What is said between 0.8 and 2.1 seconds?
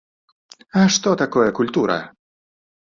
што такое культура?